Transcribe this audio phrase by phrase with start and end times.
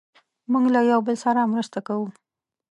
[0.51, 2.07] موږ له یو بل سره مرسته کوو.